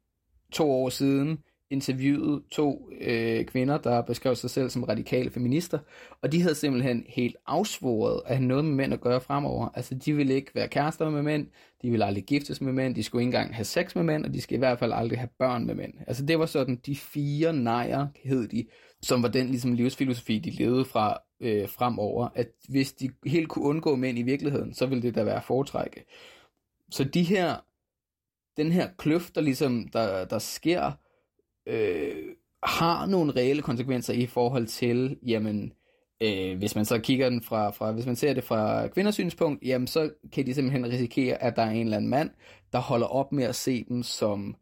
to 0.51 0.71
år 0.71 0.89
siden 0.89 1.37
interviewet 1.71 2.43
to 2.51 2.89
øh, 3.01 3.45
kvinder, 3.45 3.77
der 3.77 4.01
beskrev 4.01 4.35
sig 4.35 4.49
selv 4.49 4.69
som 4.69 4.83
radikale 4.83 5.31
feminister, 5.31 5.79
og 6.21 6.31
de 6.31 6.41
havde 6.41 6.55
simpelthen 6.55 7.03
helt 7.07 7.35
afsvoret 7.47 8.21
at 8.25 8.35
have 8.37 8.47
noget 8.47 8.65
med 8.65 8.73
mænd 8.73 8.93
at 8.93 9.01
gøre 9.01 9.21
fremover. 9.21 9.69
Altså, 9.73 9.95
de 9.95 10.13
ville 10.13 10.33
ikke 10.33 10.51
være 10.55 10.67
kærester 10.67 11.09
med 11.09 11.21
mænd, 11.21 11.47
de 11.81 11.89
ville 11.89 12.05
aldrig 12.05 12.23
giftes 12.23 12.61
med 12.61 12.73
mænd, 12.73 12.95
de 12.95 13.03
skulle 13.03 13.21
ikke 13.21 13.27
engang 13.27 13.55
have 13.55 13.65
sex 13.65 13.95
med 13.95 14.03
mænd, 14.03 14.25
og 14.25 14.33
de 14.33 14.41
skal 14.41 14.55
i 14.55 14.59
hvert 14.59 14.79
fald 14.79 14.93
aldrig 14.93 15.19
have 15.19 15.29
børn 15.39 15.65
med 15.65 15.75
mænd. 15.75 15.93
Altså, 16.07 16.25
det 16.25 16.39
var 16.39 16.45
sådan 16.45 16.75
de 16.85 16.95
fire 16.95 17.53
nejer, 17.53 18.07
hed 18.23 18.47
de, 18.47 18.65
som 19.01 19.23
var 19.23 19.29
den 19.29 19.47
ligesom 19.47 19.73
livsfilosofi, 19.73 20.39
de 20.39 20.49
levede 20.49 20.85
fra 20.85 21.17
øh, 21.41 21.69
fremover, 21.69 22.29
at 22.35 22.47
hvis 22.69 22.93
de 22.93 23.09
helt 23.25 23.49
kunne 23.49 23.65
undgå 23.65 23.95
mænd 23.95 24.19
i 24.19 24.21
virkeligheden, 24.21 24.73
så 24.73 24.85
ville 24.85 25.01
det 25.01 25.15
da 25.15 25.23
være 25.23 25.41
foretrække. 25.41 26.05
Så 26.91 27.03
de 27.03 27.23
her, 27.23 27.55
den 28.57 28.71
her 28.71 28.89
kløft, 28.97 29.35
der 29.35 29.41
ligesom, 29.41 29.87
der, 29.87 30.25
der 30.25 30.39
sker, 30.39 30.91
øh, 31.65 32.35
har 32.63 33.05
nogle 33.05 33.31
reelle 33.31 33.61
konsekvenser 33.61 34.13
i 34.13 34.25
forhold 34.25 34.67
til, 34.67 35.17
jamen, 35.27 35.73
øh, 36.23 36.57
hvis 36.57 36.75
man 36.75 36.85
så 36.85 36.99
kigger 36.99 37.29
den 37.29 37.41
fra, 37.41 37.69
fra, 37.69 37.91
hvis 37.91 38.05
man 38.05 38.15
ser 38.15 38.33
det 38.33 38.43
fra 38.43 38.87
kvinders 38.87 39.13
synspunkt, 39.13 39.63
jamen 39.63 39.87
så 39.87 40.09
kan 40.33 40.45
de 40.45 40.53
simpelthen 40.53 40.85
risikere, 40.85 41.43
at 41.43 41.55
der 41.55 41.61
er 41.61 41.71
en 41.71 41.83
eller 41.83 41.97
anden 41.97 42.09
mand, 42.09 42.29
der 42.73 42.79
holder 42.79 43.07
op 43.07 43.31
med 43.31 43.43
at 43.43 43.55
se 43.55 43.85
dem 43.89 44.03
som 44.03 44.55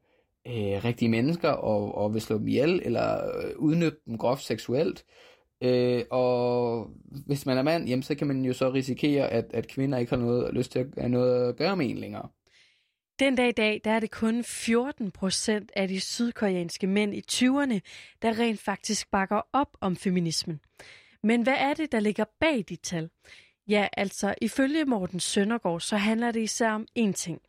øh, 0.48 0.84
rigtige 0.86 1.10
mennesker, 1.10 1.50
og, 1.50 1.96
og 1.96 2.14
vil 2.14 2.22
slå 2.22 2.38
dem 2.38 2.48
ihjel, 2.48 2.82
eller 2.86 3.16
øh, 3.16 3.52
udnytte 3.58 3.98
dem 4.06 4.18
groft 4.18 4.44
seksuelt. 4.44 5.06
Øh, 5.62 6.04
og 6.12 6.88
hvis 7.26 7.46
man 7.46 7.58
er 7.58 7.64
mand, 7.64 7.88
jamen, 7.88 8.04
så 8.04 8.16
kan 8.16 8.28
man 8.28 8.46
jo 8.46 8.54
så 8.54 8.74
risikere, 8.74 9.28
at, 9.28 9.46
at 9.54 9.68
kvinder 9.68 9.98
ikke 9.98 10.10
har 10.10 10.18
noget 10.18 10.54
lyst 10.54 10.72
til 10.72 10.88
at 10.98 11.12
noget 11.12 11.50
at 11.50 11.56
gøre 11.56 11.78
med 11.78 11.90
en 11.90 11.98
længere. 11.98 12.30
Den 13.20 13.36
dag 13.36 13.50
i 13.50 13.52
dag, 13.52 13.82
der 13.84 13.92
er 13.92 14.00
det 14.00 14.12
kun 14.12 14.44
14 14.44 15.12
procent 15.12 15.72
af 15.76 15.88
de 15.88 16.00
sydkoreanske 16.00 16.88
mænd 16.88 17.16
i 17.16 17.24
20'erne, 17.32 17.80
der 18.22 18.40
rent 18.40 18.60
faktisk 18.60 19.12
bakker 19.12 19.42
op 19.54 19.78
om 19.82 19.96
feminismen. 19.96 20.60
Men 21.24 21.42
hvad 21.42 21.56
er 21.58 21.74
det, 21.74 21.92
der 21.92 22.00
ligger 22.00 22.26
bag 22.40 22.66
de 22.70 22.76
tal? 22.76 23.10
Ja, 23.68 23.88
altså 23.98 24.36
ifølge 24.42 24.86
Morten 24.86 25.20
Søndergaard, 25.20 25.80
så 25.80 25.98
handler 25.98 26.32
det 26.32 26.42
især 26.42 26.72
om 26.72 26.88
én 27.00 27.12
ting. 27.12 27.42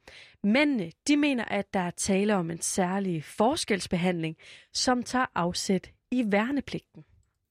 Mændene, 0.44 0.92
de 1.08 1.16
mener, 1.16 1.44
at 1.44 1.74
der 1.74 1.80
er 1.80 1.90
tale 1.90 2.36
om 2.36 2.50
en 2.50 2.60
særlig 2.60 3.24
forskelsbehandling, 3.24 4.36
som 4.72 5.02
tager 5.02 5.26
afsæt 5.34 5.92
i 6.10 6.24
værnepligten. 6.26 7.04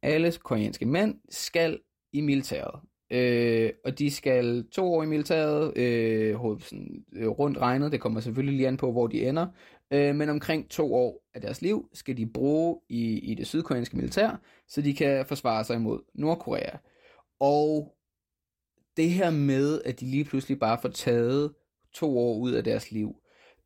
Alle 0.04 0.32
koreanske 0.32 0.86
mænd 0.86 1.20
skal 1.30 1.80
i 2.14 2.22
militæret. 2.22 2.82
Øh, 3.12 3.70
og 3.86 4.00
de 4.00 4.12
skal 4.12 4.66
to 4.72 4.94
år 4.94 5.04
i 5.04 5.06
militæret, 5.06 5.78
øh, 5.78 6.36
sådan, 6.60 7.06
øh, 7.14 7.28
rundt 7.28 7.58
regnet, 7.58 7.92
det 7.92 8.02
kommer 8.02 8.20
selvfølgelig 8.20 8.58
lige 8.58 8.68
an 8.68 8.78
på, 8.78 8.92
hvor 8.92 9.08
de 9.08 9.28
ender, 9.28 9.48
øh, 9.92 10.16
men 10.16 10.30
omkring 10.30 10.70
to 10.70 10.94
år 10.94 11.30
af 11.34 11.42
deres 11.42 11.62
liv 11.62 11.90
skal 11.94 12.18
de 12.18 12.26
bruge 12.26 12.80
i, 12.90 13.20
i 13.20 13.36
det 13.36 13.48
sydkoreanske 13.48 13.98
militær, 13.98 14.42
så 14.68 14.82
de 14.82 14.94
kan 14.94 15.26
forsvare 15.26 15.64
sig 15.64 15.76
imod 15.76 16.00
Nordkorea. 16.14 16.78
Og 17.40 17.96
det 18.98 19.10
her 19.10 19.30
med, 19.30 19.82
at 19.86 20.00
de 20.00 20.06
lige 20.06 20.26
pludselig 20.26 20.60
bare 20.60 20.78
får 20.82 20.90
taget 20.90 21.54
to 21.94 22.20
år 22.20 22.38
ud 22.38 22.52
af 22.52 22.64
deres 22.64 22.92
liv, 22.92 23.16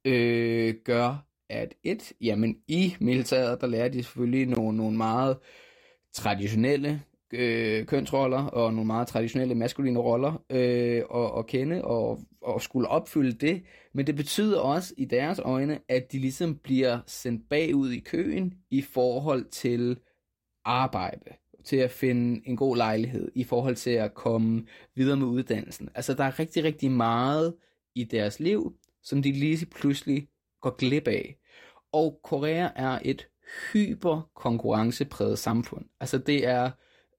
øh, 0.06 0.76
gør, 0.86 1.26
at 1.50 1.74
et, 1.84 2.14
jamen 2.22 2.58
i 2.68 2.96
militæret, 3.00 3.62
der 3.62 3.68
lærer 3.68 3.90
de 3.90 4.04
selvfølgelig 4.04 4.48
nogle, 4.48 4.78
nogle 4.78 4.98
meget 4.98 5.38
traditionelle 6.14 7.02
øh, 7.34 7.86
kønsroller 7.86 8.44
og 8.44 8.74
nogle 8.74 8.88
meget 8.88 9.08
traditionelle 9.08 9.56
maskuline 9.56 10.00
roller 10.00 10.44
øh, 10.50 11.02
at, 11.16 11.40
at 11.40 11.48
kende 11.48 11.84
og, 11.84 12.20
og 12.42 12.62
skulle 12.62 12.88
opfylde 12.88 13.34
det. 13.34 13.64
Men 13.94 14.08
det 14.08 14.16
betyder 14.16 14.60
også 14.60 14.94
i 14.98 15.06
deres 15.06 15.40
øjne, 15.40 15.80
at 15.90 16.12
de 16.12 16.20
ligesom 16.20 16.56
bliver 16.56 17.00
sendt 17.08 17.50
bagud 17.50 17.92
i 17.92 18.00
køen 18.00 18.54
i 18.72 18.82
forhold 18.82 19.46
til 19.46 19.98
arbejde 20.66 21.32
til 21.64 21.76
at 21.78 21.92
finde 21.92 22.48
en 22.48 22.58
god 22.58 22.78
lejlighed, 22.78 23.32
i 23.36 23.44
forhold 23.44 23.76
til 23.76 23.90
at 23.90 24.14
komme 24.14 24.66
videre 24.96 25.18
med 25.18 25.28
uddannelsen. 25.28 25.90
Altså, 25.96 26.14
der 26.14 26.24
er 26.24 26.40
rigtig, 26.40 26.64
rigtig 26.64 26.92
meget 26.92 27.56
i 27.96 28.04
deres 28.04 28.40
liv, 28.40 28.74
som 29.04 29.22
de 29.22 29.32
lige 29.32 29.66
pludselig 29.66 30.28
går 30.62 30.76
glip 30.76 31.08
af. 31.08 31.38
Og 31.92 32.20
Korea 32.24 32.70
er 32.76 33.00
et 33.02 33.28
hyper 33.74 34.30
konkurrencepræget 34.36 35.40
samfund. 35.40 35.86
Altså, 36.00 36.18
det 36.18 36.48
er 36.48 36.72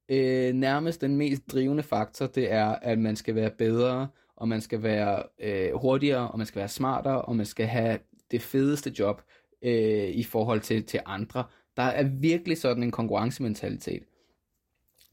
øh, 0.08 0.52
nærmest 0.52 1.00
den 1.00 1.16
mest 1.16 1.42
drivende 1.52 1.82
faktor, 1.82 2.26
det 2.26 2.52
er, 2.52 2.66
at 2.66 2.98
man 2.98 3.16
skal 3.16 3.34
være 3.34 3.50
bedre, 3.50 4.08
og 4.36 4.48
man 4.48 4.60
skal 4.60 4.82
være 4.82 5.22
øh, 5.40 5.74
hurtigere, 5.74 6.30
og 6.30 6.38
man 6.38 6.46
skal 6.46 6.58
være 6.58 6.68
smartere, 6.68 7.22
og 7.22 7.36
man 7.36 7.46
skal 7.46 7.66
have 7.66 7.98
det 8.30 8.42
fedeste 8.42 8.92
job 8.98 9.22
øh, 9.62 10.08
i 10.08 10.22
forhold 10.22 10.60
til, 10.60 10.84
til 10.84 11.00
andre. 11.06 11.44
Der 11.76 11.82
er 11.82 12.02
virkelig 12.02 12.58
sådan 12.58 12.82
en 12.82 12.90
konkurrencementalitet. 12.90 14.02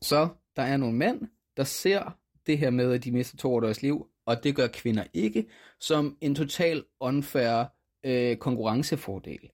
Så 0.02 0.28
der 0.56 0.62
er 0.62 0.78
nogle 0.78 0.96
mænd, 0.96 1.22
der 1.58 1.64
ser 1.64 2.18
det 2.48 2.58
her 2.58 2.70
med, 2.70 2.94
at 2.94 3.04
de 3.04 3.12
mister 3.12 3.38
to 3.38 3.54
år 3.54 3.60
deres 3.60 3.82
liv, 3.82 4.08
og 4.26 4.44
det 4.44 4.56
gør 4.56 4.68
kvinder 4.68 5.04
ikke, 5.14 5.46
som 5.80 6.18
en 6.22 6.36
total 6.36 6.84
unfair 7.00 7.64
øh, 8.04 8.38
konkurrencefordel. 8.38 9.50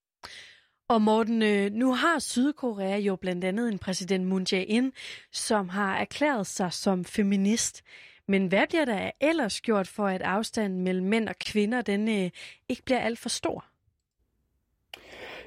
Og 0.89 1.01
Morten, 1.01 1.41
øh, 1.44 1.72
nu 1.72 1.94
har 1.94 2.20
Sydkorea 2.20 2.98
jo 2.98 3.15
blandt 3.15 3.44
andet 3.44 3.70
en 3.72 3.79
præsident 3.79 4.27
Moon 4.27 4.46
Jae-in, 4.51 4.91
som 5.32 5.70
har 5.70 5.98
erklæret 5.98 6.48
sig 6.48 6.74
som 6.74 7.06
feminist. 7.06 7.84
Men 8.27 8.48
hvad 8.48 8.67
bliver 8.70 8.86
der 8.86 9.12
ellers 9.22 9.62
gjort 9.62 9.88
for, 9.88 10.08
at 10.08 10.22
afstanden 10.22 10.84
mellem 10.84 11.08
mænd 11.08 11.29
og 11.29 11.36
kvinder 11.39 11.82
den 11.82 12.10
øh, 12.10 12.29
ikke 12.70 12.84
bliver 12.86 13.00
alt 13.00 13.20
for 13.20 13.29
stor? 13.29 13.65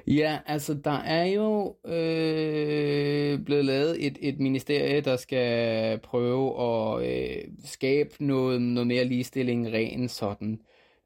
Ja, 0.07 0.39
altså 0.45 0.73
der 0.73 0.99
er 0.99 1.25
jo 1.25 1.75
øh, 1.85 3.39
blevet 3.39 3.65
lavet 3.65 4.05
et, 4.05 4.17
et 4.21 4.39
ministerie, 4.39 5.01
der 5.01 5.15
skal 5.15 5.99
prøve 5.99 6.61
at 6.61 7.07
øh, 7.07 7.43
skabe 7.65 8.09
noget, 8.19 8.61
noget 8.61 8.87
mere 8.87 9.05
ligestilling 9.05 9.73
rent 9.73 10.11
sådan 10.11 10.61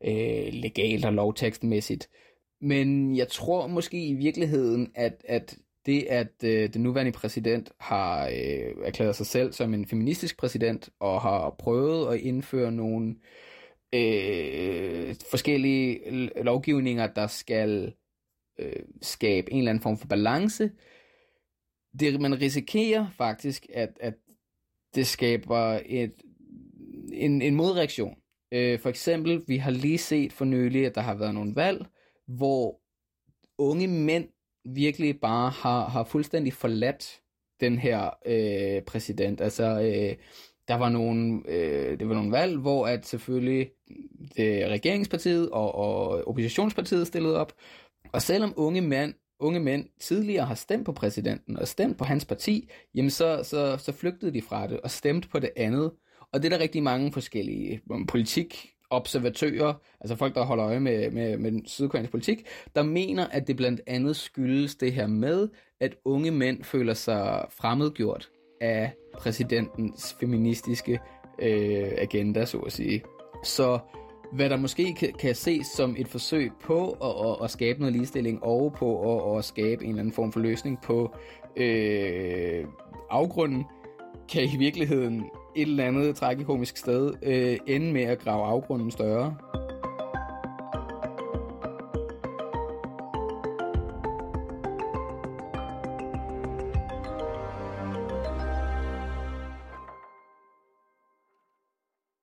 øh, 0.06 0.48
legalt 0.54 1.06
og 1.06 1.14
lovtekstmæssigt. 1.14 2.10
Men 2.66 3.18
jeg 3.18 3.28
tror 3.28 3.68
måske 3.68 4.06
i 4.06 4.14
virkeligheden, 4.14 4.92
at, 4.96 5.26
at 5.28 5.58
det, 5.86 6.04
at 6.04 6.44
øh, 6.44 6.74
den 6.74 6.84
nuværende 6.84 7.12
præsident 7.12 7.72
har 7.80 8.28
øh, 8.28 8.86
erklæret 8.86 9.16
sig 9.16 9.26
selv 9.26 9.54
som 9.54 9.74
en 9.74 9.86
feministisk 9.86 10.38
præsident, 10.38 10.90
og 11.00 11.22
har 11.22 11.56
prøvet 11.60 12.14
at 12.14 12.22
indføre 12.22 12.72
nogle 12.72 13.16
øh, 13.96 15.16
forskellige 15.30 16.00
lovgivninger, 16.44 17.08
der 17.08 17.28
skal 17.28 17.94
øh, 18.60 18.84
skabe 19.02 19.52
en 19.52 19.58
eller 19.58 19.72
anden 19.72 19.82
form 19.82 19.98
for 19.98 20.08
balance. 20.08 20.72
Det, 22.00 22.22
man 22.22 22.42
risikerer 22.42 23.08
faktisk, 23.18 23.66
at, 23.74 23.98
at 24.00 24.14
det 24.96 25.08
skaber 25.08 25.80
et, 25.86 26.14
en, 27.14 27.42
en 27.42 27.56
modreaktion. 27.56 28.16
Øh, 28.52 28.80
for 28.80 28.90
eksempel, 28.90 29.44
vi 29.48 29.58
har 29.58 29.72
lige 29.72 29.98
set 29.98 30.34
for 30.34 30.46
nylig, 30.46 30.86
at 30.86 30.96
der 30.96 31.02
har 31.02 31.16
været 31.16 31.34
nogle 31.34 31.56
valg, 31.56 31.86
hvor 32.28 32.82
unge 33.58 33.88
mænd 33.88 34.28
virkelig 34.66 35.20
bare 35.20 35.50
har, 35.50 35.90
har 35.90 36.04
fuldstændig 36.04 36.54
forladt 36.54 37.22
den 37.60 37.80
her 37.80 38.10
øh, 38.26 38.82
præsident. 38.82 39.42
Altså, 39.42 39.64
øh, 39.64 40.16
der 40.68 40.76
var 40.76 40.90
nogle, 40.90 41.42
øh, 41.48 42.00
det 42.00 42.10
var 42.10 42.16
nogle 42.16 42.32
valg, 42.32 42.58
hvor 42.58 42.88
at 42.88 43.06
selvfølgelig 43.06 43.70
det, 44.38 44.68
regeringspartiet 44.68 45.50
og, 45.50 45.76
og 45.76 46.28
oppositionspartiet 46.28 47.08
stillede 47.08 47.40
op, 47.40 47.54
og 48.14 48.22
selvom 48.22 48.54
unge 48.56 48.82
mænd, 48.82 49.14
unge 49.40 49.60
mænd 49.60 49.90
tidligere 50.00 50.46
har 50.46 50.56
stemt 50.56 50.86
på 50.86 50.92
præsidenten 50.92 51.58
og 51.58 51.68
stemt 51.68 51.98
på 51.98 52.04
hans 52.04 52.26
parti, 52.26 52.70
jamen 52.96 53.12
så, 53.12 53.42
så, 53.44 53.78
så 53.78 53.92
flygtede 53.92 54.34
de 54.34 54.42
fra 54.42 54.68
det 54.68 54.80
og 54.82 54.92
stemte 54.92 55.30
på 55.30 55.40
det 55.40 55.52
andet. 55.56 55.92
Og 56.34 56.44
det 56.44 56.54
er 56.54 56.58
der 56.58 56.64
rigtig 56.64 56.84
mange 56.84 57.12
forskellige 57.12 57.82
politik 58.08 58.75
observatører, 58.90 59.74
altså 60.02 60.16
folk, 60.16 60.36
der 60.36 60.44
holder 60.44 60.66
øje 60.66 60.80
med, 60.80 61.12
med, 61.12 61.38
med 61.38 61.52
den 61.52 61.68
sydkoreanske 61.68 62.12
politik, 62.12 62.48
der 62.76 62.84
mener, 62.84 63.28
at 63.28 63.48
det 63.48 63.56
blandt 63.56 63.82
andet 63.88 64.16
skyldes 64.16 64.76
det 64.76 64.94
her 64.94 65.08
med, 65.08 65.50
at 65.80 65.96
unge 66.06 66.32
mænd 66.32 66.64
føler 66.64 66.94
sig 66.94 67.46
fremmedgjort 67.50 68.30
af 68.62 68.94
præsidentens 69.14 70.16
feministiske 70.20 71.00
øh, 71.42 71.92
agenda, 71.98 72.46
så 72.46 72.58
at 72.58 72.72
sige. 72.72 73.04
Så 73.44 73.80
hvad 74.34 74.50
der 74.50 74.58
måske 74.58 74.94
kan, 74.94 75.14
kan 75.14 75.36
ses 75.36 75.68
som 75.68 75.96
et 75.98 76.08
forsøg 76.08 76.52
på 76.64 76.90
at, 76.92 77.30
at, 77.30 77.44
at 77.44 77.52
skabe 77.52 77.80
noget 77.80 77.94
ligestilling 77.94 78.44
og 78.44 78.74
på 78.78 79.16
at, 79.32 79.38
at 79.38 79.46
skabe 79.46 79.84
en 79.84 79.90
eller 79.90 80.00
anden 80.00 80.14
form 80.14 80.32
for 80.32 80.40
løsning 80.40 80.82
på 80.82 81.16
øh, 81.56 82.66
afgrunden, 83.10 83.66
kan 84.30 84.44
i 84.44 84.58
virkeligheden 84.58 85.24
et 85.56 85.68
eller 85.68 85.86
andet 85.86 86.16
tragikomisk 86.16 86.78
sted 86.78 87.14
øh, 87.22 87.58
ende 87.68 87.94
med 87.94 88.02
at 88.02 88.20
grave 88.20 88.46
afgrunden 88.46 88.92
større. 88.92 89.36